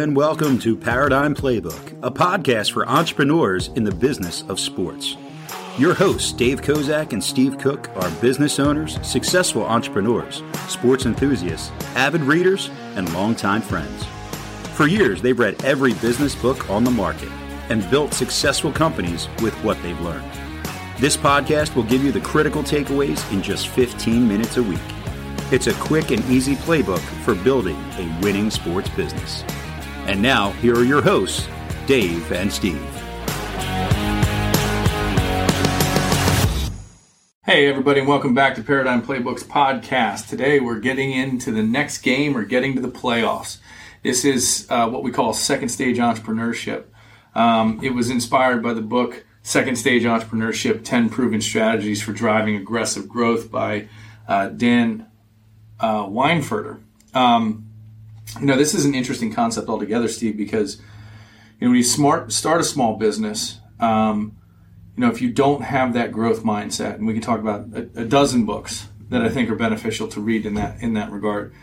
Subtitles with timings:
[0.00, 5.14] and welcome to Paradigm Playbook, a podcast for entrepreneurs in the business of sports.
[5.76, 12.22] Your hosts, Dave Kozak and Steve Cook, are business owners, successful entrepreneurs, sports enthusiasts, avid
[12.22, 14.06] readers, and longtime friends.
[14.74, 17.30] For years, they've read every business book on the market
[17.68, 20.32] and built successful companies with what they've learned.
[20.98, 24.80] This podcast will give you the critical takeaways in just 15 minutes a week.
[25.52, 29.44] It's a quick and easy playbook for building a winning sports business.
[30.06, 31.46] And now, here are your hosts,
[31.86, 32.80] Dave and Steve.
[37.44, 40.28] Hey, everybody, and welcome back to Paradigm Playbooks podcast.
[40.28, 43.58] Today, we're getting into the next game or getting to the playoffs.
[44.02, 46.84] This is uh, what we call second stage entrepreneurship.
[47.34, 52.56] Um, it was inspired by the book Second Stage Entrepreneurship 10 Proven Strategies for Driving
[52.56, 53.88] Aggressive Growth by
[54.28, 55.06] uh, Dan
[55.78, 56.80] uh, Weinfurter.
[57.14, 57.69] Um,
[58.38, 60.76] you know, this is an interesting concept altogether, Steve, because
[61.58, 64.36] you know when you smart start a small business, um,
[64.96, 68.02] you know if you don't have that growth mindset, and we can talk about a,
[68.02, 71.54] a dozen books that I think are beneficial to read in that in that regard.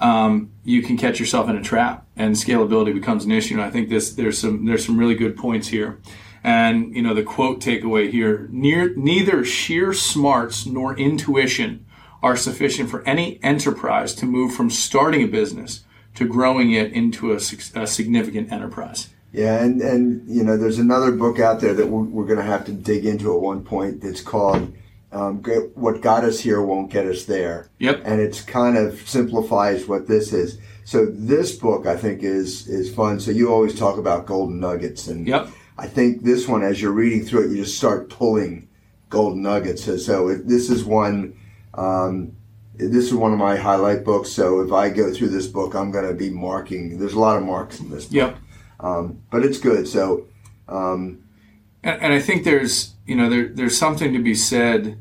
[0.00, 3.54] Um, you can catch yourself in a trap, and scalability becomes an issue.
[3.54, 6.00] And I think this there's some there's some really good points here.
[6.44, 11.86] And you know the quote takeaway here: Near, neither sheer smarts nor intuition
[12.22, 17.32] are sufficient for any enterprise to move from starting a business to growing it into
[17.32, 19.08] a, a significant enterprise.
[19.32, 22.44] Yeah, and, and you know, there's another book out there that we're, we're going to
[22.44, 24.74] have to dig into at one point that's called
[25.10, 25.42] um,
[25.74, 28.02] "What Got Us Here Won't Get Us There." Yep.
[28.04, 30.58] And it's kind of simplifies what this is.
[30.84, 33.20] So this book, I think, is is fun.
[33.20, 35.48] So you always talk about golden nuggets, and yep.
[35.78, 38.68] I think this one, as you're reading through it, you just start pulling
[39.08, 39.84] golden nuggets.
[39.84, 41.36] So, so this is one
[41.74, 42.36] um,
[42.74, 45.90] this is one of my highlight books, so if I go through this book, I'm
[45.90, 46.98] going to be marking.
[46.98, 48.14] There's a lot of marks in this book.
[48.14, 48.36] Yep.
[48.80, 49.86] Um, but it's good.
[49.86, 50.26] So,
[50.68, 51.22] um,
[51.82, 54.98] and, and, I think there's you know there, there's something to be said,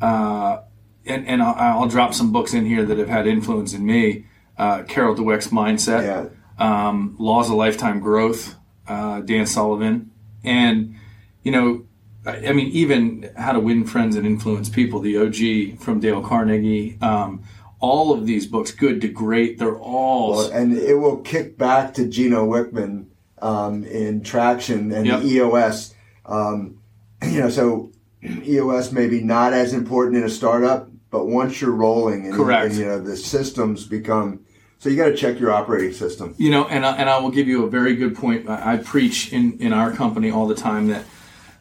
[0.00, 0.58] uh,
[1.06, 4.26] and, and I'll, I'll, drop some books in here that have had influence in me.
[4.58, 6.88] Uh, Carol Dweck's Mindset, yeah.
[6.88, 8.54] um, Laws of Lifetime Growth,
[8.86, 10.10] uh, Dan Sullivan,
[10.44, 10.96] and
[11.42, 11.85] you know
[12.26, 16.98] I mean, even How to Win Friends and Influence People, the OG from Dale Carnegie,
[17.00, 17.44] um,
[17.78, 20.32] all of these books, good to great, they're all.
[20.32, 23.06] Well, and it will kick back to Gino Wickman
[23.40, 25.20] um, in Traction and yep.
[25.20, 25.94] the EOS.
[26.24, 26.80] Um,
[27.22, 27.92] you know, so
[28.22, 32.70] EOS may be not as important in a startup, but once you're rolling and, Correct.
[32.70, 34.40] and you know, the systems become.
[34.78, 36.34] So you got to check your operating system.
[36.38, 38.48] You know, and I, and I will give you a very good point.
[38.48, 41.04] I, I preach in, in our company all the time that–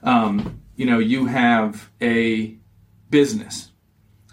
[0.05, 2.55] um, you know, you have a
[3.09, 3.71] business.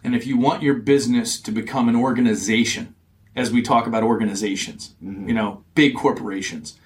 [0.05, 2.95] And if you want your business to become an organization,
[3.35, 5.29] as we talk about organizations, mm-hmm.
[5.29, 6.79] you know, big corporations,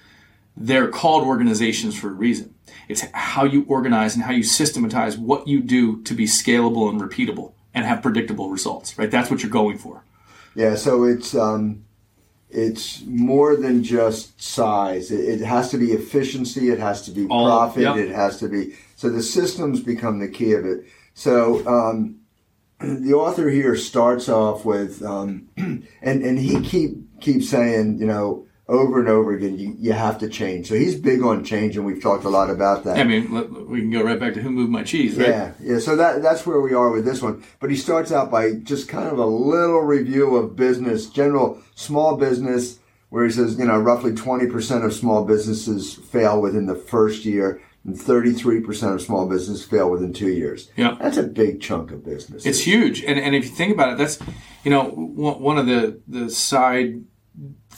[0.55, 2.55] they're called organizations for a reason.
[2.87, 7.01] It's how you organize and how you systematize what you do to be scalable and
[7.01, 9.11] repeatable and have predictable results, right?
[9.11, 10.03] That's what you're going for.
[10.55, 11.85] Yeah, so it's um,
[12.49, 15.11] it's more than just size.
[15.11, 16.69] It, it, has to be efficiency.
[16.69, 17.83] It has to be All, profit.
[17.83, 17.97] Yep.
[17.97, 20.85] It has to be so the systems become the key of it.
[21.13, 22.19] So um,
[22.79, 28.45] the author here starts off with, um, and and he keep keeps saying, you know,
[28.69, 30.67] over and over again, you, you have to change.
[30.67, 32.97] So he's big on change, and we've talked a lot about that.
[32.97, 35.29] I mean, we can go right back to who moved my cheese, right?
[35.29, 35.79] Yeah, yeah.
[35.79, 37.43] So that that's where we are with this one.
[37.59, 42.17] But he starts out by just kind of a little review of business, general small
[42.17, 42.79] business,
[43.09, 47.23] where he says, you know, roughly twenty percent of small businesses fail within the first
[47.25, 47.61] year.
[47.85, 50.69] And 33% of small businesses fail within two years.
[50.75, 50.97] Yeah.
[50.99, 52.45] That's a big chunk of business.
[52.45, 53.01] It's huge.
[53.01, 54.19] And, and if you think about it, that's,
[54.65, 57.05] you know, one of the, the side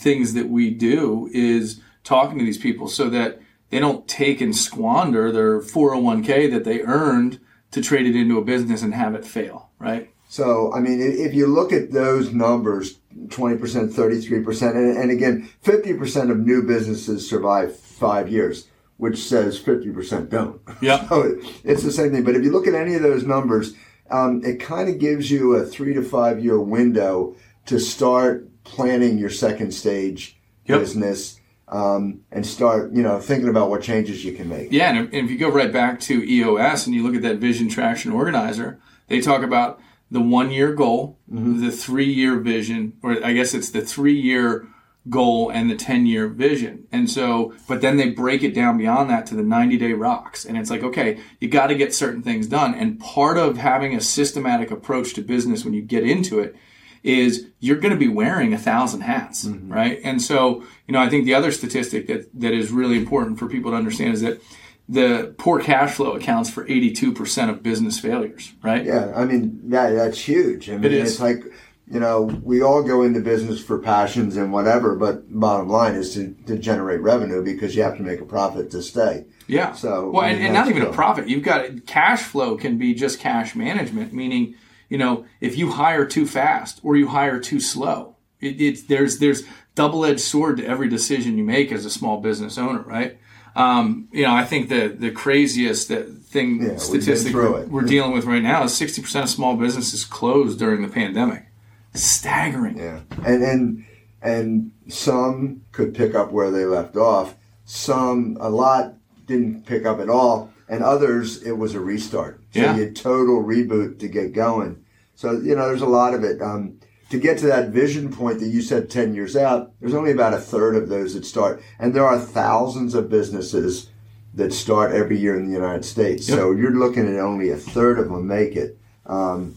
[0.00, 3.38] things that we do is talking to these people so that
[3.68, 7.38] they don't take and squander their 401k that they earned
[7.70, 10.10] to trade it into a business and have it fail, right?
[10.28, 16.30] So, I mean, if you look at those numbers, 20%, 33%, and, and again, 50%
[16.30, 20.60] of new businesses survive five years, which says 50% don't.
[20.80, 21.06] Yeah.
[21.08, 22.24] so it's the same thing.
[22.24, 23.74] But if you look at any of those numbers,
[24.10, 27.36] um, it kind of gives you a three to five year window
[27.66, 30.80] to start planning your second stage yep.
[30.80, 34.72] business um, and start, you know, thinking about what changes you can make.
[34.72, 37.68] Yeah, and if you go right back to EOS and you look at that Vision
[37.68, 39.80] Traction Organizer, they talk about
[40.10, 41.64] the one year goal, mm-hmm.
[41.64, 44.66] the three year vision, or I guess it's the three year
[45.08, 46.86] goal and the 10 year vision.
[46.92, 50.44] And so, but then they break it down beyond that to the 90 day rocks.
[50.44, 52.74] And it's like, okay, you got to get certain things done.
[52.74, 56.54] And part of having a systematic approach to business when you get into it
[57.02, 59.72] is you're going to be wearing a thousand hats, mm-hmm.
[59.72, 60.00] right?
[60.04, 63.48] And so, you know, I think the other statistic that, that is really important for
[63.48, 64.42] people to understand is that
[64.88, 68.84] the poor cash flow accounts for 82% of business failures, right?
[68.84, 70.68] Yeah, I mean, that, that's huge.
[70.68, 71.12] I mean, it is.
[71.12, 71.44] it's like,
[71.90, 76.14] you know, we all go into business for passions and whatever, but bottom line is
[76.14, 79.26] to, to generate revenue because you have to make a profit to stay.
[79.46, 79.72] Yeah.
[79.72, 81.28] So, well, and, and not even a profit.
[81.28, 84.54] You've got cash flow can be just cash management, meaning,
[84.90, 89.18] you know, if you hire too fast or you hire too slow, it, it's there's
[89.18, 89.44] there's
[89.74, 93.18] double edged sword to every decision you make as a small business owner, right?
[93.56, 98.12] Um, you know, I think the the craziest that thing yeah, statistic we're, we're dealing
[98.12, 101.46] with right now is sixty percent of small businesses closed during the pandemic.
[101.94, 102.78] Staggering.
[102.78, 103.84] Yeah, and and
[104.22, 107.36] and some could pick up where they left off.
[107.64, 108.94] Some, a lot
[109.26, 112.40] didn't pick up at all, and others it was a restart.
[112.52, 112.76] So yeah.
[112.76, 114.79] you total reboot to get going.
[115.20, 116.40] So you know, there's a lot of it.
[116.40, 116.80] Um,
[117.10, 120.32] to get to that vision point that you said 10 years out, there's only about
[120.32, 121.62] a third of those that start.
[121.78, 123.90] And there are thousands of businesses
[124.32, 126.26] that start every year in the United States.
[126.26, 126.38] Yep.
[126.38, 128.78] So you're looking at only a third of them make it.
[129.04, 129.56] Um,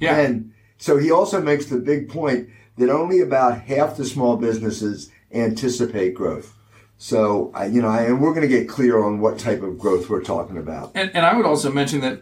[0.00, 0.18] yeah.
[0.18, 5.10] And so he also makes the big point that only about half the small businesses
[5.32, 6.54] anticipate growth.
[6.98, 10.22] So, you know, and we're going to get clear on what type of growth we're
[10.22, 10.92] talking about.
[10.94, 12.20] And, and I would also mention that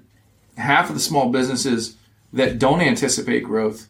[0.57, 1.97] half of the small businesses
[2.33, 3.89] that don't anticipate growth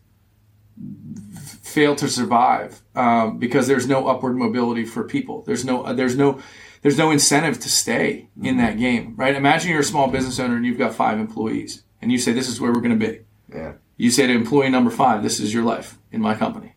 [1.63, 5.43] fail to survive um, because there's no upward mobility for people.
[5.43, 6.41] There's no there's no
[6.83, 9.35] there's no incentive to stay in that game, right?
[9.35, 12.49] Imagine you're a small business owner and you've got five employees, and you say this
[12.49, 13.21] is where we're going to be.
[13.53, 13.73] Yeah.
[13.97, 16.75] You say to employee number five, "This is your life in my company."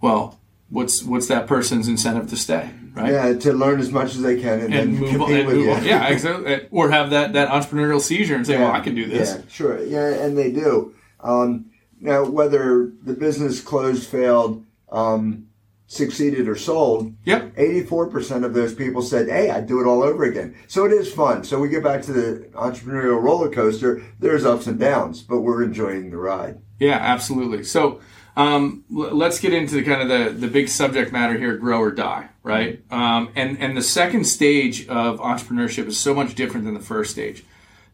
[0.00, 3.12] Well, what's what's that person's incentive to stay, right?
[3.12, 5.32] Yeah, to learn as much as they can and, and move on.
[5.32, 5.84] And move on.
[5.84, 6.68] Yeah, exactly.
[6.70, 8.64] Or have that that entrepreneurial seizure and say, yeah.
[8.64, 9.84] "Well, I can do this." Yeah, sure.
[9.84, 10.94] Yeah, and they do.
[11.20, 11.70] Um,
[12.00, 15.48] now, whether the business closed, failed, um,
[15.86, 17.54] succeeded, or sold, yep.
[17.56, 20.54] 84% of those people said, hey, I'd do it all over again.
[20.68, 21.44] So it is fun.
[21.44, 24.02] So we get back to the entrepreneurial roller coaster.
[24.18, 26.60] There's ups and downs, but we're enjoying the ride.
[26.78, 27.64] Yeah, absolutely.
[27.64, 28.00] So
[28.38, 31.90] um, let's get into the, kind of the, the big subject matter here grow or
[31.90, 32.82] die, right?
[32.90, 37.10] Um, and, and the second stage of entrepreneurship is so much different than the first
[37.10, 37.44] stage.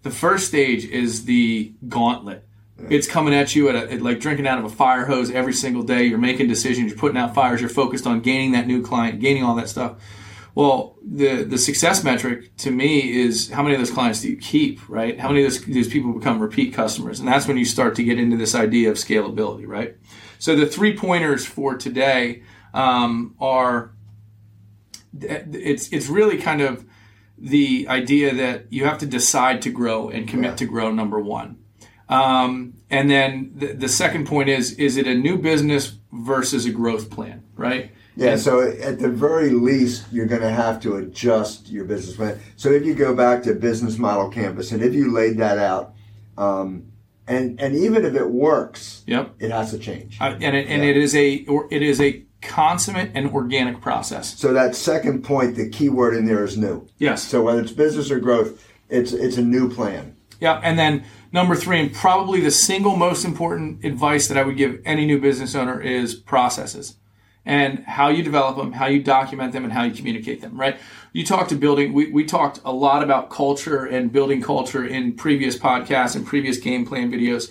[0.03, 2.47] The first stage is the gauntlet
[2.89, 5.53] it's coming at you at, a, at, like drinking out of a fire hose every
[5.53, 6.05] single day.
[6.05, 6.91] You're making decisions.
[6.91, 7.61] You're putting out fires.
[7.61, 9.97] You're focused on gaining that new client, gaining all that stuff.
[10.55, 14.37] Well, the the success metric to me is how many of those clients do you
[14.37, 15.19] keep, right?
[15.19, 18.05] How many of those, those people become repeat customers, and that's when you start to
[18.05, 19.97] get into this idea of scalability, right?
[20.45, 22.43] So the three pointers for today
[22.75, 23.93] um, are
[25.19, 26.85] it's it's really kind of
[27.39, 30.57] the idea that you have to decide to grow and commit yeah.
[30.57, 30.93] to grow.
[30.93, 31.57] Number one,
[32.11, 36.71] um, and then the, the, second point is is it a new business versus a
[36.71, 37.93] growth plan, right?
[38.15, 42.17] Yeah, and, so at the very least, you're going to have to adjust your business
[42.17, 42.39] plan.
[42.57, 45.95] So if you go back to business model canvas and if you laid that out,
[46.37, 46.93] um,
[47.27, 50.21] and and even if it works, yep, it has to change.
[50.21, 50.91] Uh, and it, and yeah.
[50.91, 54.39] it is a it is a consummate and organic process.
[54.39, 56.87] So that second point, the key word in there is new.
[56.99, 57.23] Yes.
[57.23, 60.17] So whether it's business or growth, it's it's a new plan.
[60.41, 64.57] Yeah, and then number three, and probably the single most important advice that I would
[64.57, 66.97] give any new business owner is processes
[67.47, 70.79] and how you develop them, how you document them, and how you communicate them, right?
[71.13, 75.13] You talked to building, we, we talked a lot about culture and building culture in
[75.13, 77.51] previous podcasts and previous game plan videos.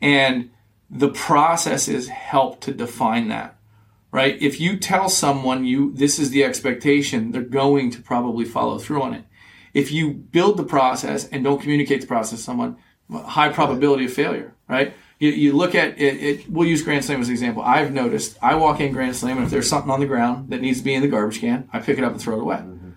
[0.00, 0.50] And
[0.90, 3.58] the processes help to define that,
[4.10, 4.40] right?
[4.40, 9.02] If you tell someone you, this is the expectation, they're going to probably follow through
[9.02, 9.24] on it.
[9.74, 12.76] If you build the process and don't communicate the process to someone,
[13.10, 14.94] high probability of failure, right?
[15.18, 17.62] You, you look at it, it, We'll use Grand Slam as an example.
[17.62, 20.60] I've noticed I walk in Grand Slam, and if there's something on the ground that
[20.60, 22.56] needs to be in the garbage can, I pick it up and throw it away.
[22.56, 22.90] Mm-hmm.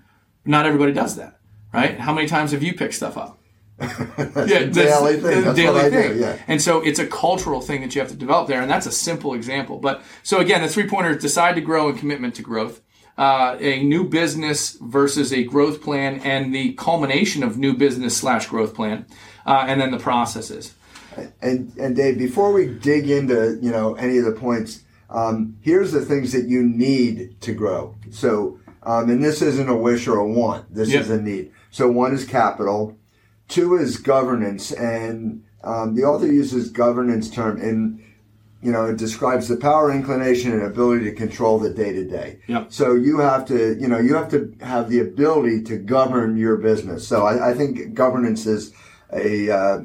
[0.46, 1.40] Not everybody does that,
[1.74, 2.00] right?
[2.00, 3.38] How many times have you picked stuff up?
[3.78, 5.44] that's yeah, daily thing.
[5.44, 6.14] That's daily thing.
[6.14, 6.38] Do, yeah.
[6.48, 8.92] And so it's a cultural thing that you have to develop there, and that's a
[8.92, 9.78] simple example.
[9.78, 12.82] But so again, the three pointer: decide to grow and commitment to growth
[13.18, 18.48] uh, a new business versus a growth plan and the culmination of new business slash
[18.48, 19.06] growth plan,
[19.46, 20.76] uh, and then the processes.
[21.42, 25.92] And and Dave, before we dig into you know any of the points, um, here's
[25.92, 27.96] the things that you need to grow.
[28.12, 30.74] So, um, and this isn't a wish or a want.
[30.74, 31.02] This yep.
[31.02, 31.52] is a need.
[31.72, 32.98] So one is capital,
[33.48, 38.04] two is governance, and um, the author uses governance term in
[38.62, 42.40] you know, it describes the power, inclination, and ability to control the day to day.
[42.70, 46.58] So you have to, you know, you have to have the ability to govern your
[46.58, 47.08] business.
[47.08, 48.74] So I, I think governance is
[49.14, 49.80] a uh,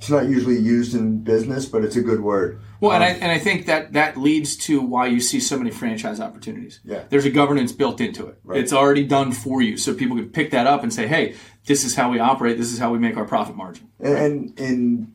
[0.00, 2.58] it's not usually used in business, but it's a good word.
[2.80, 5.58] Well, um, and I and I think that that leads to why you see so
[5.58, 6.80] many franchise opportunities.
[6.84, 8.40] Yeah, there's a governance built into it.
[8.42, 8.58] Right.
[8.58, 11.34] It's already done for you, so people can pick that up and say, "Hey,
[11.66, 12.56] this is how we operate.
[12.56, 15.12] This is how we make our profit margin." And, and in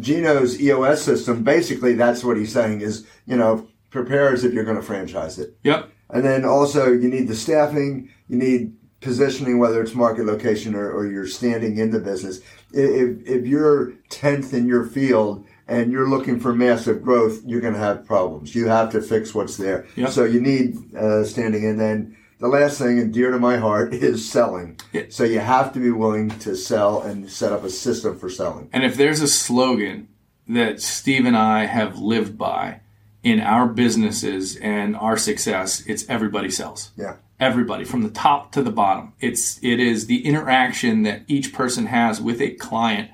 [0.00, 4.64] Gino's EOS system, basically, that's what he's saying is, you know, prepare as if you're
[4.64, 5.56] going to franchise it.
[5.62, 5.88] Yep.
[6.10, 8.10] And then also, you need the staffing.
[8.26, 12.40] You need positioning, whether it's market location or, or you're standing in the business.
[12.72, 17.74] If, if you're 10th in your field and you're looking for massive growth, you're going
[17.74, 18.54] to have problems.
[18.54, 19.86] You have to fix what's there.
[19.96, 20.10] Yep.
[20.10, 21.66] So you need uh, standing.
[21.66, 24.78] And then the last thing, and dear to my heart, is selling.
[24.92, 25.04] Yeah.
[25.10, 28.70] So you have to be willing to sell and set up a system for selling.
[28.72, 30.08] And if there's a slogan
[30.48, 32.80] that Steve and I have lived by
[33.22, 36.92] in our businesses and our success, it's everybody sells.
[36.96, 39.12] Yeah everybody from the top to the bottom.
[39.20, 43.10] It's it is the interaction that each person has with a client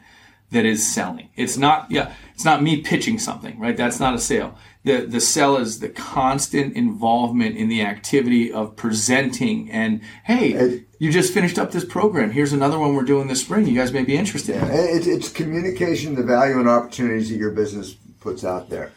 [0.51, 1.31] that is selling.
[1.35, 3.77] It's not yeah, it's not me pitching something, right?
[3.77, 4.57] That's not a sale.
[4.85, 11.11] The the sell is the constant involvement in the activity of presenting and hey, you
[11.11, 12.31] just finished up this program.
[12.31, 13.67] Here's another one we're doing this spring.
[13.67, 14.57] You guys may be interested.
[14.57, 18.93] Yeah, it's, it's communication, the value and opportunities that your business puts out there.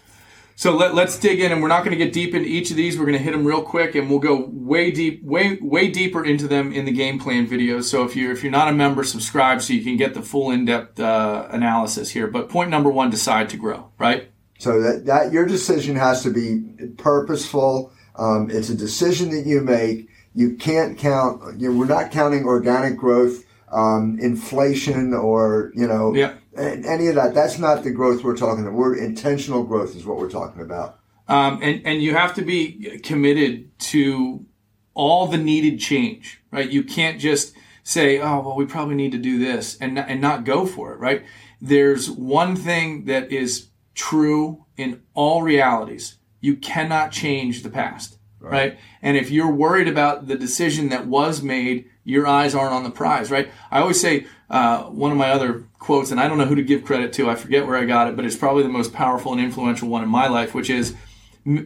[0.58, 2.78] So let, us dig in, and we're not going to get deep into each of
[2.78, 2.98] these.
[2.98, 6.24] We're going to hit them real quick, and we'll go way deep, way way deeper
[6.24, 7.84] into them in the game plan videos.
[7.84, 10.52] So if you're if you're not a member, subscribe so you can get the full
[10.52, 12.28] in depth uh, analysis here.
[12.28, 13.92] But point number one: decide to grow.
[14.00, 14.32] Right.
[14.58, 16.64] So that, that your decision has to be
[16.96, 17.92] purposeful.
[18.16, 20.08] Um, it's a decision that you make.
[20.34, 21.60] You can't count.
[21.60, 23.44] You know, we're not counting organic growth,
[23.74, 26.16] um, inflation, or you know.
[26.16, 27.34] Yeah any of that.
[27.34, 28.74] That's not the growth we're talking about.
[28.78, 31.00] We're intentional growth is what we're talking about.
[31.28, 34.46] Um, and and you have to be committed to
[34.94, 36.70] all the needed change, right?
[36.70, 40.46] You can't just say, "Oh, well, we probably need to do this," and and not
[40.46, 41.24] go for it, right?
[41.62, 48.52] There's one thing that is true in all realities: you cannot change the past, right?
[48.52, 48.80] right?
[49.02, 52.92] And if you're worried about the decision that was made, your eyes aren't on the
[52.92, 53.52] prize, right?
[53.72, 56.64] I always say uh, one of my other quotes, and I don't know who to
[56.64, 57.30] give credit to.
[57.30, 60.04] I forget where I got it, but it's probably the most powerful and influential one
[60.04, 60.96] in my life, which is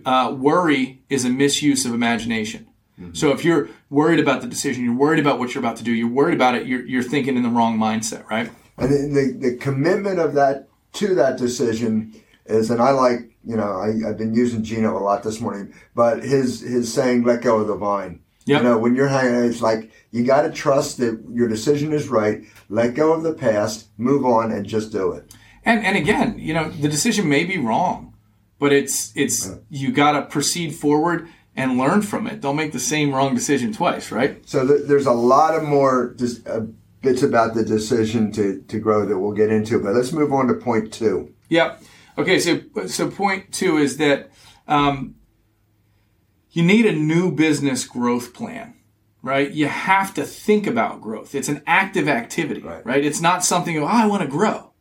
[0.06, 2.68] uh, worry is a misuse of imagination.
[3.00, 3.14] Mm-hmm.
[3.14, 5.92] So if you're worried about the decision, you're worried about what you're about to do,
[5.92, 8.52] you're worried about it, you're, you're thinking in the wrong mindset, right?
[8.78, 12.14] And the, the, the commitment of that to that decision
[12.50, 15.74] is, and I like, you know, I, have been using Gino a lot this morning,
[15.96, 18.62] but his his saying, "Let go of the vine." Yep.
[18.62, 22.10] You know, when you're hanging, it's like you got to trust that your decision is
[22.10, 22.41] right.
[22.68, 25.32] Let go of the past, move on, and just do it.
[25.65, 28.13] And and again, you know, the decision may be wrong,
[28.58, 29.56] but it's it's yeah.
[29.70, 32.41] you got to proceed forward and learn from it.
[32.41, 34.48] Don't make the same wrong decision twice, right?
[34.48, 36.65] So th- there's a lot of more dis- uh,
[37.01, 40.48] bits about the decision to to grow that we'll get into, but let's move on
[40.48, 41.34] to point two.
[41.50, 41.84] Yep.
[42.20, 42.40] Okay.
[42.40, 44.32] So so point two is that.
[44.68, 45.16] Um,
[46.52, 48.74] you need a new business growth plan
[49.22, 53.06] right you have to think about growth it's an active activity right, right?
[53.06, 54.72] it's not something oh i want to grow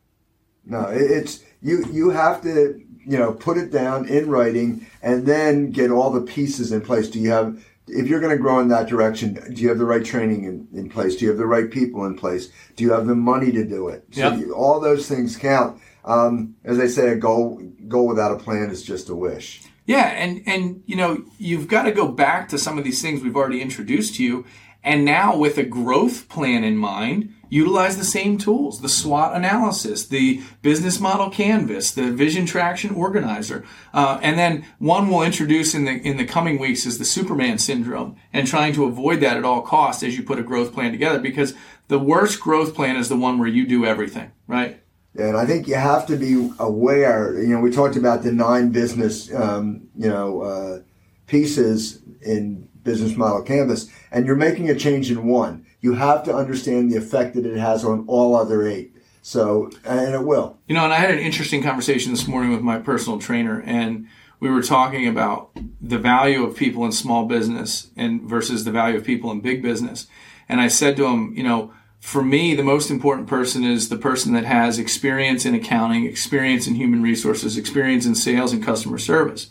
[0.65, 5.71] no it's you you have to you know put it down in writing and then
[5.71, 8.67] get all the pieces in place do you have if you're going to grow in
[8.67, 11.45] that direction do you have the right training in, in place do you have the
[11.45, 14.39] right people in place do you have the money to do it so yep.
[14.39, 18.69] you, all those things count um, as i say a goal goal without a plan
[18.69, 19.61] is just a wish.
[19.85, 23.21] Yeah, and and you know you've got to go back to some of these things
[23.21, 24.45] we've already introduced to you,
[24.83, 30.05] and now with a growth plan in mind, utilize the same tools: the SWOT analysis,
[30.05, 35.85] the business model canvas, the vision traction organizer, uh, and then one we'll introduce in
[35.85, 39.43] the in the coming weeks is the Superman syndrome, and trying to avoid that at
[39.43, 41.55] all costs as you put a growth plan together, because
[41.87, 44.83] the worst growth plan is the one where you do everything, right?
[45.19, 47.41] And I think you have to be aware.
[47.41, 50.81] You know, we talked about the nine business, um, you know, uh,
[51.27, 55.65] pieces in business model canvas, and you're making a change in one.
[55.81, 58.95] You have to understand the effect that it has on all other eight.
[59.21, 60.57] So, and it will.
[60.67, 64.07] You know, and I had an interesting conversation this morning with my personal trainer, and
[64.39, 68.97] we were talking about the value of people in small business and versus the value
[68.97, 70.07] of people in big business.
[70.47, 73.97] And I said to him, you know, for me, the most important person is the
[73.97, 78.97] person that has experience in accounting, experience in human resources, experience in sales and customer
[78.97, 79.49] service.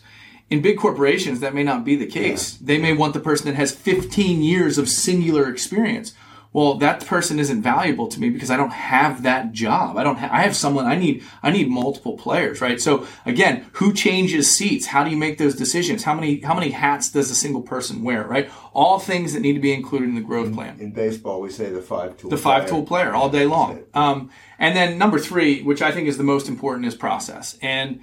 [0.49, 2.57] In big corporations, that may not be the case.
[2.59, 2.65] Yeah.
[2.65, 6.13] They may want the person that has 15 years of singular experience.
[6.51, 9.97] Well, that person isn't valuable to me because I don't have that job.
[9.97, 10.17] I don't.
[10.17, 10.87] Ha- I have someone.
[10.87, 11.23] I need.
[11.43, 12.81] I need multiple players, right?
[12.81, 14.87] So again, who changes seats?
[14.87, 16.03] How do you make those decisions?
[16.03, 18.49] How many how many hats does a single person wear, right?
[18.73, 20.79] All things that need to be included in the growth plan.
[20.79, 22.31] In baseball, we say the five tool.
[22.31, 23.83] The five tool player all day long.
[23.93, 28.01] Um, and then number three, which I think is the most important, is process and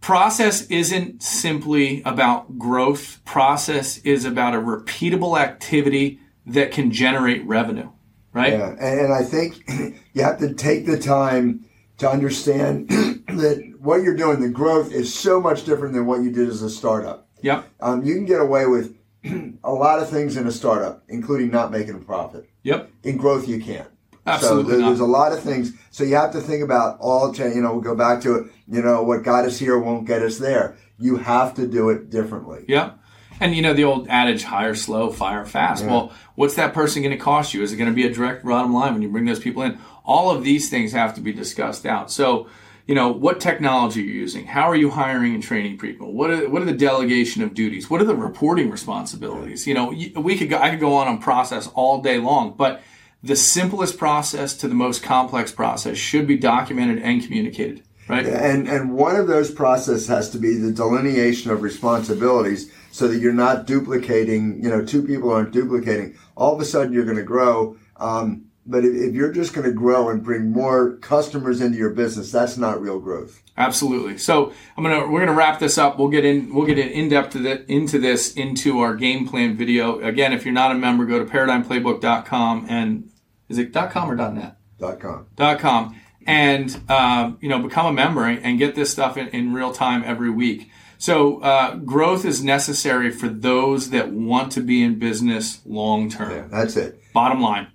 [0.00, 3.20] process isn't simply about growth.
[3.24, 7.90] Process is about a repeatable activity that can generate revenue,
[8.32, 8.52] right?
[8.52, 9.62] Yeah, and I think
[10.12, 11.64] you have to take the time
[11.98, 12.88] to understand
[13.28, 16.62] that what you're doing, the growth is so much different than what you did as
[16.62, 17.28] a startup.
[17.42, 17.68] Yep.
[17.80, 18.96] Um, you can get away with
[19.64, 22.48] a lot of things in a startup, including not making a profit.
[22.62, 22.90] Yep.
[23.04, 23.88] In growth, you can't.
[24.26, 24.74] Absolutely.
[24.74, 25.72] So there's a lot of things.
[25.90, 28.82] So you have to think about all, you know, we'll go back to it, you
[28.82, 30.76] know, what got us here won't get us there.
[30.98, 32.64] You have to do it differently.
[32.68, 32.97] Yep.
[33.40, 35.84] And you know the old adage, hire slow, fire fast.
[35.84, 35.90] Yeah.
[35.90, 37.62] Well, what's that person going to cost you?
[37.62, 39.78] Is it going to be a direct bottom line when you bring those people in?
[40.04, 42.10] All of these things have to be discussed out.
[42.10, 42.48] So,
[42.86, 44.46] you know, what technology you're using?
[44.46, 46.12] How are you hiring and training people?
[46.12, 47.90] What are what are the delegation of duties?
[47.90, 49.66] What are the reporting responsibilities?
[49.66, 52.82] You know, we could go, I could go on on process all day long, but
[53.22, 57.82] the simplest process to the most complex process should be documented and communicated.
[58.08, 58.26] Right.
[58.26, 63.18] And and one of those processes has to be the delineation of responsibilities so that
[63.18, 66.16] you're not duplicating, you know, two people aren't duplicating.
[66.36, 67.76] All of a sudden you're going to grow.
[67.98, 71.90] Um, but if, if, you're just going to grow and bring more customers into your
[71.90, 73.42] business, that's not real growth.
[73.56, 74.18] Absolutely.
[74.18, 75.98] So I'm gonna we're gonna wrap this up.
[75.98, 79.98] We'll get in we'll get in, in depth into this into our game plan video.
[80.00, 83.10] Again, if you're not a member, go to paradigmplaybook.com and
[83.48, 84.56] is it .com or .net?
[85.00, 85.26] .com.
[85.36, 85.96] .com
[86.28, 90.04] and um, you know become a member and get this stuff in, in real time
[90.04, 90.70] every week.
[90.98, 96.30] So uh, growth is necessary for those that want to be in business long term.
[96.30, 97.00] Yeah, that's it.
[97.12, 97.68] Bottom line.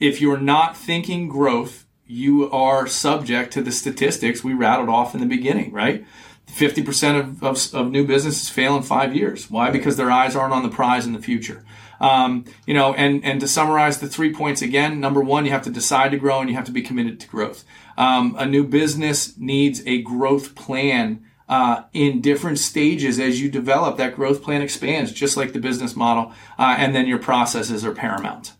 [0.00, 5.20] If you're not thinking growth, you are subject to the statistics we rattled off in
[5.20, 6.04] the beginning, right?
[6.48, 9.48] 50% of, of, of new businesses fail in five years.
[9.50, 9.70] Why?
[9.70, 11.64] Because their eyes aren't on the prize in the future.
[12.00, 15.62] Um, you know, and, and to summarize the three points again, number one, you have
[15.62, 17.64] to decide to grow and you have to be committed to growth.
[17.98, 23.98] Um, a new business needs a growth plan uh, in different stages as you develop.
[23.98, 27.92] That growth plan expands, just like the business model, uh, and then your processes are
[27.92, 28.54] paramount.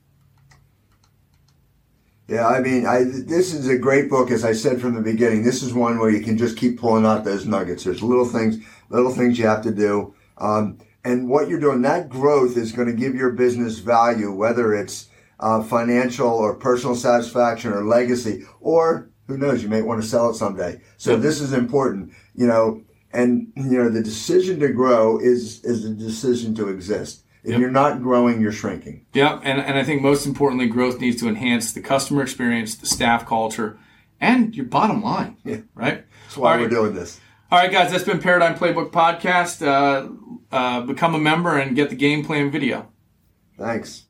[2.26, 4.30] Yeah, I mean, I, this is a great book.
[4.30, 7.06] As I said from the beginning, this is one where you can just keep pulling
[7.06, 7.84] out those nuggets.
[7.84, 10.14] There's little things, little things you have to do.
[10.38, 14.74] Um, and what you're doing, that growth is going to give your business value, whether
[14.74, 15.08] it's
[15.38, 20.30] uh, financial or personal satisfaction or legacy, or who knows, you may want to sell
[20.30, 20.80] it someday.
[20.98, 22.82] So this is important, you know,
[23.12, 27.24] and you know, the decision to grow is, is the decision to exist.
[27.42, 27.60] If yep.
[27.60, 29.06] you're not growing, you're shrinking.
[29.14, 32.86] Yeah, and, and I think most importantly, growth needs to enhance the customer experience, the
[32.86, 33.78] staff culture,
[34.20, 35.38] and your bottom line.
[35.44, 35.60] Yeah.
[35.74, 36.04] Right?
[36.24, 37.18] That's why we're doing this.
[37.50, 39.66] All right, guys, that's been Paradigm Playbook Podcast.
[39.66, 40.08] Uh,
[40.52, 42.88] uh, become a member and get the game plan video.
[43.58, 44.04] Thanks.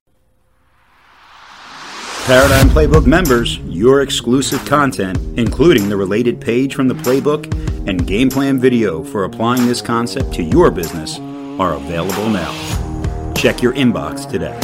[2.25, 7.53] Paradigm Playbook members, your exclusive content, including the related page from the playbook
[7.89, 11.19] and game plan video for applying this concept to your business,
[11.59, 12.53] are available now.
[13.35, 14.57] Check your inbox today.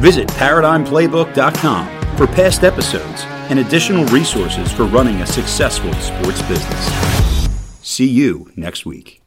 [0.00, 7.48] Visit ParadigmPlaybook.com for past episodes and additional resources for running a successful sports business.
[7.82, 9.19] See you next week.